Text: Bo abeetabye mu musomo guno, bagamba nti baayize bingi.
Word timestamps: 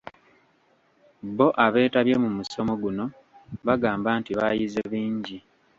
Bo 1.37 1.47
abeetabye 1.65 2.15
mu 2.23 2.29
musomo 2.37 2.73
guno, 2.81 3.05
bagamba 3.67 4.09
nti 4.19 4.31
baayize 4.37 4.81
bingi. 4.91 5.37